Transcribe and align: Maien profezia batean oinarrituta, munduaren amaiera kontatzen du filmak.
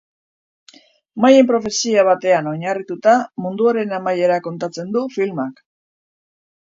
Maien 1.25 1.49
profezia 1.49 2.05
batean 2.07 2.49
oinarrituta, 2.51 3.13
munduaren 3.47 3.93
amaiera 3.99 4.39
kontatzen 4.49 4.89
du 4.97 5.05
filmak. 5.17 5.61